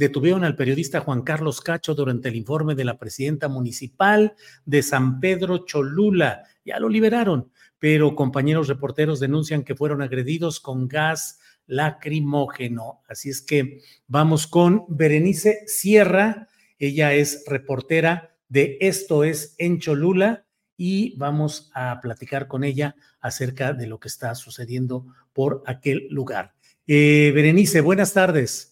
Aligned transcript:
Detuvieron 0.00 0.44
al 0.44 0.56
periodista 0.56 1.00
Juan 1.00 1.20
Carlos 1.20 1.60
Cacho 1.60 1.94
durante 1.94 2.30
el 2.30 2.36
informe 2.36 2.74
de 2.74 2.86
la 2.86 2.96
presidenta 2.96 3.48
municipal 3.48 4.34
de 4.64 4.82
San 4.82 5.20
Pedro 5.20 5.66
Cholula. 5.66 6.44
Ya 6.64 6.80
lo 6.80 6.88
liberaron, 6.88 7.52
pero 7.78 8.14
compañeros 8.16 8.68
reporteros 8.68 9.20
denuncian 9.20 9.62
que 9.62 9.74
fueron 9.74 10.00
agredidos 10.00 10.58
con 10.58 10.88
gas 10.88 11.38
lacrimógeno. 11.66 13.02
Así 13.10 13.28
es 13.28 13.42
que 13.42 13.82
vamos 14.06 14.46
con 14.46 14.86
Berenice 14.88 15.64
Sierra. 15.66 16.48
Ella 16.78 17.12
es 17.12 17.44
reportera 17.46 18.34
de 18.48 18.78
Esto 18.80 19.22
es 19.22 19.54
en 19.58 19.80
Cholula 19.80 20.46
y 20.78 21.14
vamos 21.18 21.70
a 21.74 22.00
platicar 22.00 22.48
con 22.48 22.64
ella 22.64 22.96
acerca 23.20 23.74
de 23.74 23.86
lo 23.86 24.00
que 24.00 24.08
está 24.08 24.34
sucediendo 24.34 25.04
por 25.34 25.62
aquel 25.66 26.08
lugar. 26.08 26.54
Eh, 26.86 27.32
Berenice, 27.34 27.82
buenas 27.82 28.14
tardes. 28.14 28.69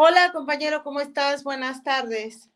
Hola, 0.00 0.30
compañero, 0.32 0.84
¿cómo 0.84 1.00
estás? 1.00 1.42
Buenas 1.42 1.82
tardes. 1.82 2.48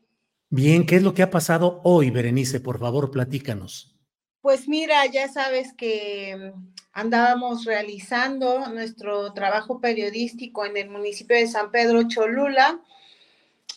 Bien, 0.49 0.85
¿qué 0.85 0.95
es 0.95 1.03
lo 1.03 1.13
que 1.13 1.23
ha 1.23 1.29
pasado 1.29 1.81
hoy, 1.83 2.09
Berenice? 2.09 2.61
Por 2.61 2.79
favor, 2.79 3.11
platícanos. 3.11 3.97
Pues 4.39 4.69
mira, 4.69 5.05
ya 5.07 5.27
sabes 5.27 5.73
que 5.73 6.53
mm, 6.55 6.71
andábamos 6.93 7.65
realizando 7.65 8.69
nuestro 8.69 9.33
trabajo 9.33 9.81
periodístico 9.81 10.65
en 10.65 10.77
el 10.77 10.89
municipio 10.89 11.35
de 11.35 11.47
San 11.47 11.69
Pedro 11.69 12.07
Cholula, 12.07 12.79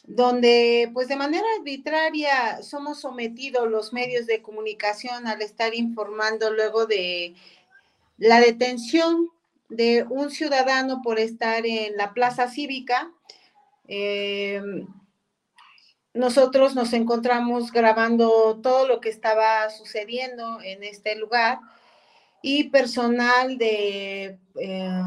donde 0.05 0.89
pues 0.93 1.09
de 1.09 1.17
manera 1.17 1.47
arbitraria 1.59 2.63
somos 2.63 3.01
sometidos 3.01 3.69
los 3.69 3.93
medios 3.93 4.29
de 4.29 4.43
comunicación 4.43 5.27
al 5.27 5.43
estar 5.43 5.75
informando 5.75 6.53
luego 6.53 6.87
de 6.87 7.35
la 8.17 8.39
detención 8.39 9.29
de 9.69 10.07
un 10.09 10.31
ciudadano 10.31 11.03
por 11.03 11.19
estar 11.19 11.67
en 11.67 11.97
la 11.97 12.15
plaza 12.15 12.49
cívica 12.49 13.11
eh, 13.89 14.63
nosotros 16.15 16.75
nos 16.75 16.93
encontramos 16.93 17.73
grabando 17.73 18.59
todo 18.63 18.89
lo 18.89 19.01
que 19.01 19.11
estaba 19.11 19.69
sucediendo 19.71 20.61
en 20.63 20.83
este 20.83 21.15
lugar 21.17 21.59
y 22.43 22.65
personal 22.71 23.59
de 23.59 24.39
eh, 24.59 25.03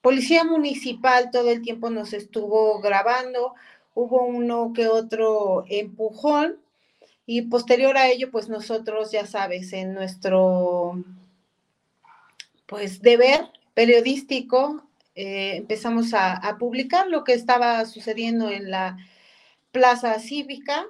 policía 0.00 0.44
municipal 0.44 1.30
todo 1.30 1.50
el 1.50 1.62
tiempo 1.62 1.90
nos 1.90 2.12
estuvo 2.12 2.80
grabando. 2.80 3.54
Hubo 3.94 4.24
uno 4.24 4.72
que 4.74 4.88
otro 4.88 5.64
empujón 5.68 6.58
y 7.26 7.42
posterior 7.42 7.96
a 7.96 8.08
ello, 8.08 8.30
pues 8.30 8.48
nosotros, 8.48 9.12
ya 9.12 9.26
sabes, 9.26 9.72
en 9.72 9.94
nuestro 9.94 11.04
pues 12.66 13.02
deber 13.02 13.50
periodístico 13.74 14.82
eh, 15.14 15.56
empezamos 15.56 16.14
a, 16.14 16.56
publicar 16.58 17.08
lo 17.08 17.24
que 17.24 17.34
estaba 17.34 17.84
sucediendo 17.84 18.50
en 18.50 18.70
la 18.70 18.96
plaza 19.70 20.18
cívica. 20.18 20.86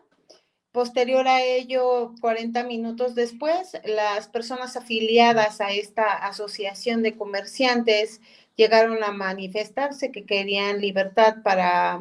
Posterior 0.72 1.28
a 1.28 1.42
ello, 1.42 2.14
40 2.20 2.64
minutos 2.64 3.14
después, 3.14 3.72
las 3.84 4.28
personas 4.28 4.76
afiliadas 4.76 5.60
a 5.60 5.72
esta 5.72 6.04
asociación 6.26 7.02
de 7.02 7.16
comerciantes 7.16 8.20
llegaron 8.56 9.02
a 9.04 9.12
manifestarse 9.12 10.12
que 10.12 10.24
querían 10.24 10.80
libertad 10.80 11.42
para 11.42 12.00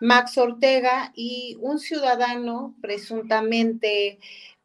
Max 0.00 0.36
Ortega 0.38 1.12
y 1.14 1.56
un 1.60 1.78
ciudadano 1.78 2.74
presuntamente, 2.82 4.18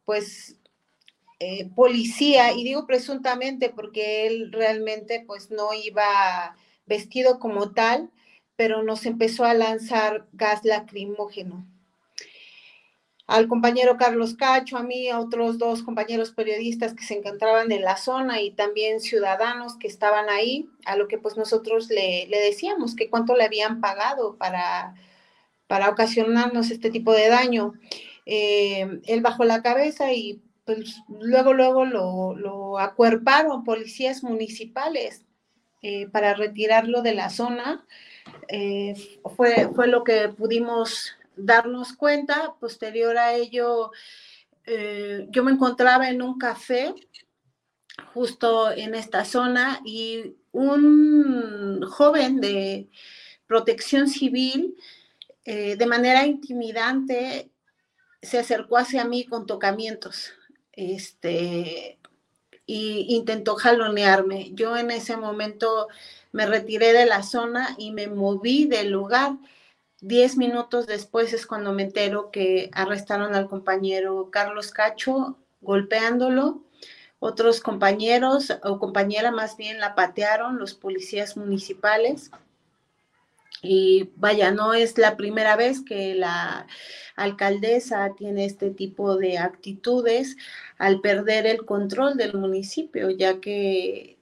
pues, 0.04 0.56
eh, 1.38 1.68
policía, 1.74 2.52
y 2.52 2.64
digo 2.64 2.86
presuntamente 2.86 3.70
porque 3.70 4.26
él 4.26 4.52
realmente, 4.52 5.22
pues, 5.26 5.50
no 5.50 5.72
iba 5.74 6.56
vestido 6.86 7.38
como 7.38 7.72
tal, 7.72 8.10
pero 8.56 8.82
nos 8.82 9.06
empezó 9.06 9.44
a 9.44 9.54
lanzar 9.54 10.26
gas 10.32 10.64
lacrimógeno. 10.64 11.66
Al 13.26 13.48
compañero 13.48 13.96
Carlos 13.96 14.36
Cacho, 14.36 14.76
a 14.76 14.84
mí, 14.84 15.08
a 15.08 15.18
otros 15.18 15.58
dos 15.58 15.82
compañeros 15.82 16.30
periodistas 16.30 16.94
que 16.94 17.02
se 17.02 17.18
encontraban 17.18 17.72
en 17.72 17.82
la 17.82 17.96
zona 17.96 18.40
y 18.40 18.52
también 18.52 19.00
ciudadanos 19.00 19.76
que 19.78 19.88
estaban 19.88 20.28
ahí, 20.28 20.68
a 20.84 20.96
lo 20.96 21.08
que 21.08 21.18
pues 21.18 21.36
nosotros 21.36 21.88
le, 21.90 22.28
decíamos 22.30 22.94
que 22.94 23.10
cuánto 23.10 23.34
le 23.34 23.44
habían 23.44 23.80
pagado 23.80 24.36
para, 24.36 24.94
para 25.66 25.90
ocasionarnos 25.90 26.70
este 26.70 26.88
tipo 26.90 27.12
de 27.12 27.28
daño. 27.28 27.74
Eh, 28.26 29.00
él 29.06 29.20
bajó 29.22 29.44
la 29.44 29.60
cabeza 29.60 30.12
y 30.12 30.40
pues 30.64 31.02
luego, 31.08 31.52
luego 31.52 31.84
lo, 31.84 32.36
lo 32.36 32.78
acuerparon 32.78 33.64
policías 33.64 34.22
municipales 34.22 35.25
eh, 35.88 36.08
para 36.08 36.34
retirarlo 36.34 37.00
de 37.00 37.14
la 37.14 37.30
zona. 37.30 37.86
Eh, 38.48 39.20
fue, 39.36 39.70
fue 39.72 39.86
lo 39.86 40.02
que 40.02 40.28
pudimos 40.30 41.12
darnos 41.36 41.92
cuenta. 41.92 42.56
Posterior 42.58 43.16
a 43.16 43.34
ello, 43.34 43.92
eh, 44.64 45.28
yo 45.30 45.44
me 45.44 45.52
encontraba 45.52 46.08
en 46.10 46.22
un 46.22 46.38
café 46.38 46.92
justo 48.12 48.72
en 48.72 48.96
esta 48.96 49.24
zona 49.24 49.80
y 49.84 50.34
un 50.50 51.82
joven 51.88 52.40
de 52.40 52.88
protección 53.46 54.08
civil, 54.08 54.74
de 55.44 55.86
manera 55.86 56.26
intimidante, 56.26 57.52
se 58.20 58.40
acercó 58.40 58.76
hacia 58.76 59.04
mí 59.04 59.24
con 59.24 59.46
tocamientos. 59.46 60.32
Este, 60.72 62.00
y 62.66 63.06
intentó 63.14 63.54
jalonearme. 63.56 64.50
Yo 64.52 64.76
en 64.76 64.90
ese 64.90 65.16
momento 65.16 65.88
me 66.32 66.46
retiré 66.46 66.92
de 66.92 67.06
la 67.06 67.22
zona 67.22 67.74
y 67.78 67.92
me 67.92 68.08
moví 68.08 68.66
del 68.66 68.90
lugar. 68.90 69.36
Diez 70.00 70.36
minutos 70.36 70.86
después 70.86 71.32
es 71.32 71.46
cuando 71.46 71.72
me 71.72 71.84
entero 71.84 72.30
que 72.30 72.68
arrestaron 72.72 73.34
al 73.34 73.48
compañero 73.48 74.30
Carlos 74.30 74.70
Cacho 74.72 75.38
golpeándolo. 75.60 76.62
Otros 77.18 77.60
compañeros 77.60 78.52
o 78.62 78.78
compañera 78.78 79.30
más 79.30 79.56
bien 79.56 79.80
la 79.80 79.94
patearon, 79.94 80.58
los 80.58 80.74
policías 80.74 81.36
municipales. 81.36 82.30
Y 83.62 84.10
vaya, 84.16 84.50
no 84.50 84.74
es 84.74 84.98
la 84.98 85.16
primera 85.16 85.56
vez 85.56 85.80
que 85.80 86.14
la 86.14 86.66
alcaldesa 87.16 88.14
tiene 88.16 88.44
este 88.44 88.70
tipo 88.70 89.16
de 89.16 89.38
actitudes 89.38 90.36
al 90.78 91.00
perder 91.00 91.46
el 91.46 91.64
control 91.64 92.16
del 92.16 92.34
municipio, 92.34 93.10
ya 93.10 93.40
que 93.40 94.18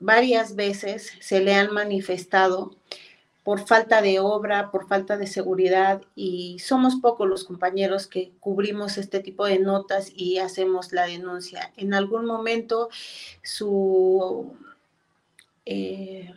varias 0.00 0.56
veces 0.56 1.12
se 1.20 1.40
le 1.40 1.54
han 1.54 1.72
manifestado 1.72 2.76
por 3.44 3.66
falta 3.66 4.00
de 4.00 4.18
obra, 4.20 4.70
por 4.70 4.88
falta 4.88 5.18
de 5.18 5.26
seguridad 5.26 6.02
y 6.14 6.58
somos 6.60 6.96
pocos 6.96 7.28
los 7.28 7.44
compañeros 7.44 8.06
que 8.06 8.32
cubrimos 8.40 8.96
este 8.96 9.20
tipo 9.20 9.44
de 9.44 9.58
notas 9.58 10.10
y 10.14 10.38
hacemos 10.38 10.92
la 10.92 11.06
denuncia. 11.06 11.72
En 11.76 11.94
algún 11.94 12.24
momento 12.24 12.88
su... 13.42 14.56
Eh, 15.66 16.34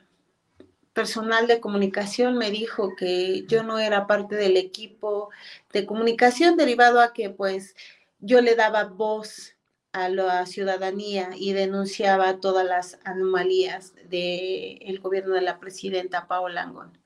personal 0.97 1.45
de 1.45 1.59
comunicación 1.59 2.39
me 2.39 2.49
dijo 2.49 2.95
que 2.95 3.45
yo 3.47 3.61
no 3.61 3.77
era 3.77 4.07
parte 4.07 4.35
del 4.35 4.57
equipo 4.57 5.29
de 5.71 5.85
comunicación 5.85 6.57
derivado 6.57 7.01
a 7.01 7.13
que 7.13 7.29
pues 7.29 7.75
yo 8.19 8.41
le 8.41 8.55
daba 8.55 8.85
voz 8.85 9.53
a 9.91 10.09
la 10.09 10.43
ciudadanía 10.47 11.29
y 11.37 11.53
denunciaba 11.53 12.39
todas 12.39 12.65
las 12.65 12.97
anomalías 13.03 13.93
del 14.09 14.99
gobierno 14.99 15.35
de 15.35 15.41
la 15.41 15.59
presidenta 15.59 16.27
Paola 16.27 16.63
Angón. 16.63 16.97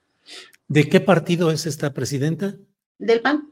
¿De 0.70 0.88
qué 0.88 1.02
partido 1.02 1.52
es 1.52 1.66
esta 1.66 1.94
presidenta? 1.94 2.56
Del 2.98 3.20
PAN. 3.20 3.52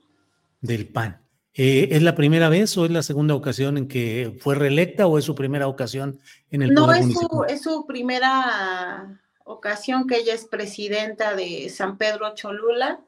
Del 0.62 0.88
PAN. 0.88 1.21
Eh, 1.53 1.89
¿Es 1.92 2.01
la 2.01 2.15
primera 2.15 2.47
vez 2.47 2.77
o 2.77 2.85
es 2.85 2.92
la 2.92 3.03
segunda 3.03 3.35
ocasión 3.35 3.77
en 3.77 3.89
que 3.89 4.38
fue 4.39 4.56
reelecta 4.56 5.06
o 5.06 5.18
es 5.18 5.25
su 5.25 5.35
primera 5.35 5.68
ocasión 5.68 6.18
en 6.50 6.62
el 6.62 6.74
No, 6.74 6.94
es 6.94 7.12
su, 7.12 7.45
es 7.50 7.62
su 7.62 7.85
primera 7.85 9.19
ocasión 9.49 10.05
que 10.05 10.17
ella 10.17 10.33
es 10.35 10.45
presidenta 10.45 11.35
de 11.35 11.69
San 11.69 11.97
Pedro 11.97 12.35
Cholula. 12.35 12.99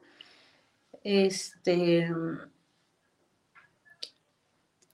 Este, 1.04 2.10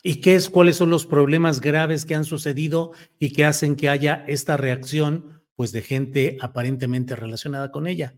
¿Y 0.02 0.20
qué 0.20 0.34
es, 0.34 0.50
cuáles 0.50 0.76
son 0.76 0.90
los 0.90 1.06
problemas 1.06 1.60
graves 1.60 2.04
que 2.04 2.14
han 2.14 2.24
sucedido 2.24 2.92
y 3.18 3.32
que 3.32 3.44
hacen 3.44 3.76
que 3.76 3.88
haya 3.88 4.24
esta 4.28 4.56
reacción, 4.56 5.42
pues, 5.56 5.72
de 5.72 5.82
gente 5.82 6.36
aparentemente 6.40 7.16
relacionada 7.16 7.70
con 7.70 7.86
ella? 7.86 8.14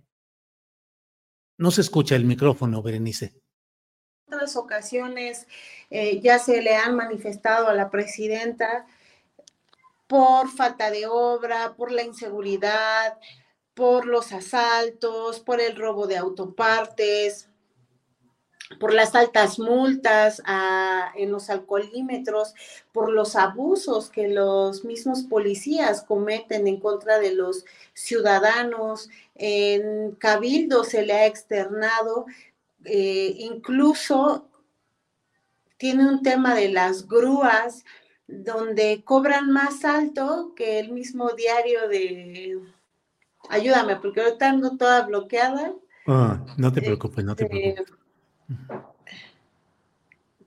No 1.57 1.71
se 1.71 1.83
escucha 1.83 2.17
el 2.17 2.25
micrófono, 2.25 2.83
Berenice. 2.83 3.35
En 4.27 4.35
otras 4.35 4.57
ocasiones 4.57 5.47
eh, 5.91 6.21
ya 6.21 6.39
se 6.39 6.63
le 6.63 6.75
han 6.75 6.97
manifestado 6.97 7.69
a 7.69 7.75
la 7.75 7.91
presidenta 7.91 8.87
por 10.11 10.51
falta 10.51 10.91
de 10.91 11.07
obra, 11.07 11.77
por 11.77 11.93
la 11.93 12.03
inseguridad, 12.03 13.17
por 13.75 14.07
los 14.07 14.33
asaltos, 14.33 15.39
por 15.39 15.61
el 15.61 15.77
robo 15.77 16.09
de 16.09 16.17
autopartes, 16.17 17.49
por 18.81 18.93
las 18.93 19.15
altas 19.15 19.61
multas 19.61 20.43
en 21.15 21.31
los 21.31 21.49
alcoholímetros, 21.49 22.55
por 22.91 23.13
los 23.13 23.37
abusos 23.37 24.11
que 24.11 24.27
los 24.27 24.85
mismos 24.85 25.23
policías 25.23 26.03
cometen 26.03 26.67
en 26.67 26.81
contra 26.81 27.21
de 27.21 27.33
los 27.33 27.65
ciudadanos. 27.95 29.11
En 29.37 30.17
Cabildo 30.17 30.83
se 30.83 31.07
le 31.07 31.13
ha 31.13 31.27
externado, 31.27 32.27
eh, 32.85 33.37
incluso 33.39 34.49
tiene 35.77 36.05
un 36.09 36.21
tema 36.21 36.57
de 36.57 36.69
las 36.69 37.07
grúas, 37.07 37.85
donde 38.31 39.03
cobran 39.05 39.51
más 39.51 39.85
alto 39.85 40.53
que 40.57 40.79
el 40.79 40.93
mismo 40.93 41.31
diario 41.31 41.89
de... 41.89 42.61
Ayúdame, 43.49 43.97
porque 43.97 44.21
ahorita 44.21 44.51
ando 44.51 44.77
toda 44.77 45.07
bloqueada. 45.07 45.73
Ah, 46.07 46.45
no 46.57 46.73
te 46.73 46.83
preocupes, 46.83 47.25
no 47.25 47.35
te 47.35 47.45
este, 47.45 47.73
preocupes 47.73 48.01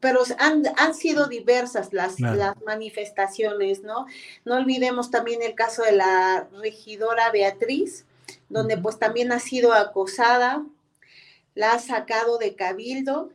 pero 0.04 0.20
han, 0.38 0.94
sido 0.94 1.28
diversas 1.28 1.94
las, 1.94 2.20
las, 2.20 2.62
manifestaciones, 2.66 3.84
¿no? 3.84 4.06
No 4.44 4.56
olvidemos 4.56 5.10
también 5.10 5.42
el 5.42 5.56
caso 5.56 5.82
de 5.82 5.94
la 5.94 6.50
regidora 6.62 7.32
Beatriz, 7.32 8.06
donde 8.50 8.78
pues 8.78 9.00
también 9.00 9.32
ha 9.32 9.40
sido 9.40 9.72
acosada, 9.72 10.66
la 11.56 11.72
ha 11.72 11.80
sacado 11.80 12.38
de 12.38 12.54
cabildo 12.54 13.30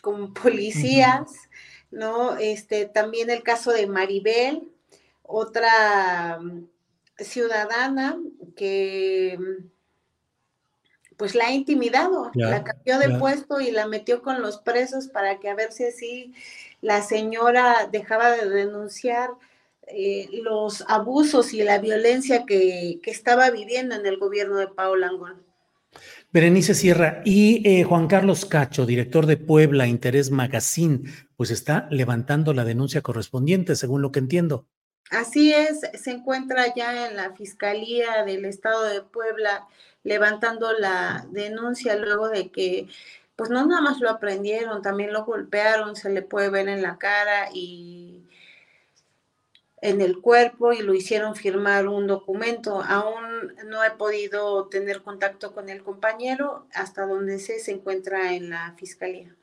con 0.00 0.32
policías, 0.32 1.30
¿no? 1.94 2.36
Este, 2.36 2.86
también 2.86 3.30
el 3.30 3.42
caso 3.42 3.70
de 3.72 3.86
Maribel, 3.86 4.68
otra 5.22 6.38
mm, 6.40 6.66
ciudadana 7.18 8.18
que 8.56 9.38
pues 11.16 11.34
la 11.34 11.46
ha 11.46 11.52
intimidado, 11.52 12.32
la 12.34 12.64
cambió 12.64 12.98
de 12.98 13.18
puesto 13.18 13.60
y 13.60 13.70
la 13.70 13.86
metió 13.86 14.20
con 14.20 14.42
los 14.42 14.58
presos 14.58 15.06
para 15.06 15.38
que 15.38 15.48
a 15.48 15.54
ver 15.54 15.70
si 15.72 15.84
así 15.84 16.34
la 16.80 17.02
señora 17.02 17.88
dejaba 17.90 18.32
de 18.32 18.48
denunciar 18.50 19.30
eh, 19.86 20.28
los 20.32 20.84
abusos 20.88 21.52
y 21.52 21.62
la 21.62 21.78
violencia 21.78 22.44
que, 22.46 23.00
estaba 23.04 23.50
viviendo 23.50 23.94
en 23.94 24.06
el 24.06 24.18
gobierno 24.18 24.56
de 24.56 24.68
Paul 24.68 25.04
Angón. 25.04 25.42
Berenice 26.32 26.74
Sierra 26.74 27.22
y 27.24 27.62
eh, 27.68 27.84
Juan 27.84 28.06
Carlos 28.06 28.44
Cacho, 28.44 28.86
director 28.86 29.26
de 29.26 29.36
Puebla 29.36 29.86
Interés 29.86 30.30
Magazine, 30.30 31.02
pues 31.36 31.50
está 31.50 31.86
levantando 31.90 32.52
la 32.52 32.64
denuncia 32.64 33.02
correspondiente, 33.02 33.76
según 33.76 34.02
lo 34.02 34.12
que 34.12 34.18
entiendo. 34.18 34.66
Así 35.10 35.52
es, 35.52 35.80
se 36.00 36.10
encuentra 36.10 36.74
ya 36.74 37.08
en 37.08 37.16
la 37.16 37.34
Fiscalía 37.34 38.24
del 38.24 38.44
Estado 38.44 38.84
de 38.84 39.02
Puebla 39.02 39.66
levantando 40.02 40.72
la 40.72 41.26
denuncia 41.30 41.96
luego 41.96 42.28
de 42.28 42.50
que, 42.50 42.88
pues 43.36 43.50
no 43.50 43.66
nada 43.66 43.80
más 43.80 44.00
lo 44.00 44.10
aprendieron, 44.10 44.82
también 44.82 45.12
lo 45.12 45.24
golpearon, 45.24 45.96
se 45.96 46.10
le 46.10 46.22
puede 46.22 46.50
ver 46.50 46.68
en 46.68 46.82
la 46.82 46.98
cara 46.98 47.48
y 47.52 48.13
en 49.84 50.00
el 50.00 50.18
cuerpo 50.22 50.72
y 50.72 50.80
lo 50.80 50.94
hicieron 50.94 51.36
firmar 51.36 51.88
un 51.88 52.06
documento. 52.06 52.82
Aún 52.82 53.52
no 53.68 53.84
he 53.84 53.90
podido 53.90 54.66
tener 54.68 55.02
contacto 55.02 55.52
con 55.52 55.68
el 55.68 55.82
compañero 55.82 56.66
hasta 56.72 57.04
donde 57.04 57.38
sé 57.38 57.58
se 57.58 57.72
encuentra 57.72 58.34
en 58.34 58.48
la 58.48 58.74
fiscalía. 58.78 59.36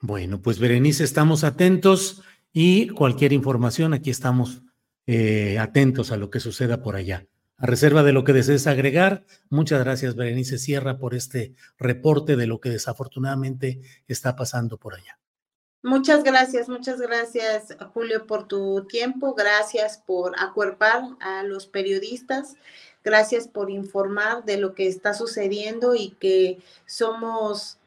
Bueno, 0.00 0.40
pues 0.40 0.58
Berenice, 0.58 1.04
estamos 1.04 1.44
atentos 1.44 2.22
y 2.54 2.88
cualquier 2.88 3.34
información, 3.34 3.92
aquí 3.92 4.08
estamos 4.08 4.62
eh, 5.06 5.58
atentos 5.58 6.10
a 6.10 6.16
lo 6.16 6.30
que 6.30 6.40
suceda 6.40 6.82
por 6.82 6.96
allá. 6.96 7.26
A 7.58 7.66
reserva 7.66 8.02
de 8.02 8.12
lo 8.12 8.24
que 8.24 8.32
desees 8.32 8.66
agregar, 8.66 9.26
muchas 9.50 9.84
gracias 9.84 10.16
Berenice 10.16 10.56
Sierra 10.56 10.96
por 10.96 11.14
este 11.14 11.52
reporte 11.76 12.36
de 12.36 12.46
lo 12.46 12.60
que 12.60 12.70
desafortunadamente 12.70 13.82
está 14.08 14.36
pasando 14.36 14.78
por 14.78 14.94
allá. 14.94 15.19
Muchas 15.82 16.24
gracias, 16.24 16.68
muchas 16.68 17.00
gracias 17.00 17.74
Julio 17.94 18.26
por 18.26 18.46
tu 18.46 18.84
tiempo, 18.84 19.34
gracias 19.34 19.96
por 19.96 20.34
acuerpar 20.38 21.04
a 21.20 21.42
los 21.42 21.66
periodistas, 21.66 22.56
gracias 23.02 23.48
por 23.48 23.70
informar 23.70 24.44
de 24.44 24.58
lo 24.58 24.74
que 24.74 24.88
está 24.88 25.14
sucediendo 25.14 25.94
y 25.94 26.10
que 26.20 26.58
somos 26.84 27.78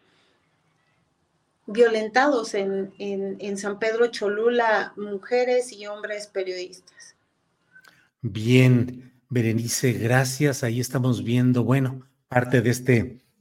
violentados 1.67 2.55
en, 2.55 2.93
en, 2.97 3.37
en 3.39 3.57
San 3.57 3.77
Pedro 3.77 4.07
Cholula, 4.07 4.93
mujeres 4.97 5.71
y 5.71 5.85
hombres 5.85 6.27
periodistas. 6.27 7.15
Bien, 8.21 9.13
Berenice, 9.29 9.93
gracias. 9.93 10.63
Ahí 10.63 10.79
estamos 10.79 11.23
viendo, 11.23 11.63
bueno, 11.63 12.07
parte 12.27 12.61
de 12.61 12.69
este 12.69 13.22